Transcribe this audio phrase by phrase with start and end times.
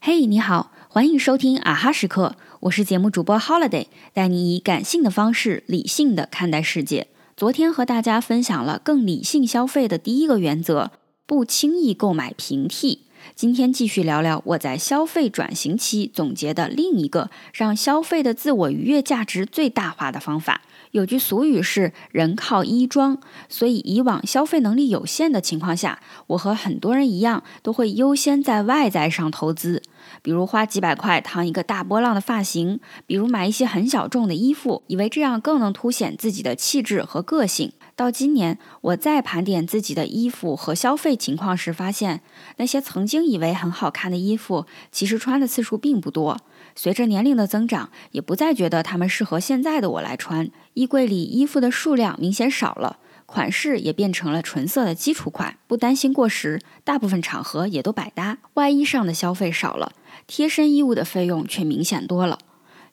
[0.00, 7.08] 嘿，你好，欢迎收听啊哈时刻，我是节目主播 Holiday，带你以感性的方式理性的看待世界。
[7.36, 10.92] 昨天和大家分享了更理性消费的第一个原则：
[11.26, 13.06] 不轻易购买平替。
[13.34, 20.62] 今天继续聊聊我在消费转型期总结的另一个让消费的自我愉悦价值最大化的方法。
[20.96, 23.18] 有句俗语是“人靠衣装”，
[23.50, 29.82] 所以以往消费能力有限的情况下，我和很多人一样，都会优先在外在上投资，
[30.22, 37.72] 比如花几百块烫一个大波浪的发型，比如买一些很小众的衣服，以为这样更能凸显自己的气质和个性。
[37.96, 42.20] 到今年，我再盘点自己的衣服和消费情况时，发现
[42.58, 46.38] 那些曾经以为很好看的衣服，其实穿的次数并不多。
[46.74, 50.50] 随着年龄的增长，也不再觉得它们适合现在的我来穿。
[50.74, 58.36] 衣柜里衣服的数量明显少了，款式也变成了纯色的基础款，不担心过时，大部分场合也都百搭。
[58.54, 59.92] 外衣上的消费少了，
[60.26, 62.40] 贴身衣物的费用却明显多了。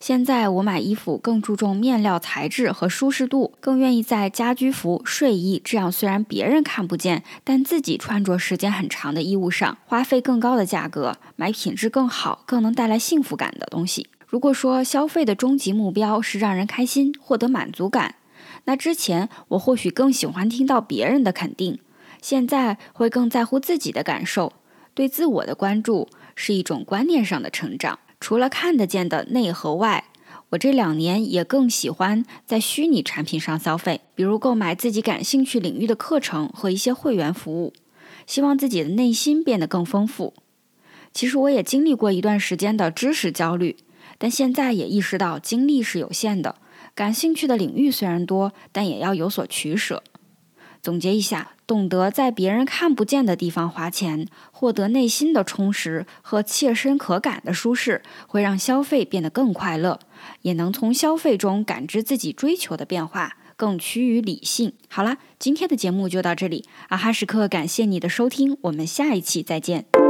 [0.06, 14.10] 现在我买衣服更注重面料材质和舒适度，更愿意在家居服、睡衣这样虽然别人看不见，但自己穿着时间很长的衣物上花费更高的价格，买品质更好、更能带来幸福感的东西。
[14.28, 18.16] 如果说消费的终极目标是让人开心、获得满足感，
[18.66, 21.80] 那之前我或许更喜欢听到别人的肯定，
[22.22, 24.52] 现在会更在乎自己的感受。
[24.94, 28.00] 对自我的关注是一种观念上的成长。
[28.24, 30.06] 除了看得见的内和外，
[30.52, 37.74] 我这两年也更喜欢在虚拟产品上消费，比如购买自己感兴趣领域的课程和一些会员服务，
[38.26, 40.34] 希望自己的内心变得更丰富。
[41.12, 43.76] 其实我也经历过一段时间的知识焦虑，
[44.18, 46.56] 但现在也意识到精力是有限的，
[46.96, 50.02] 感兴趣的领域虽然多，但也要有所取舍。
[50.84, 59.98] 总结一下，懂得在别人看不见的地方花钱，获得内心的充实和切身可感的舒适，会让消费变得更快乐，
[60.42, 64.74] 也能从消费中感知自己追求的变化，更趋于理性。
[64.90, 70.03] 好了，今天的节目就到这里，阿哈时刻感谢你的收听，我们下一期再见。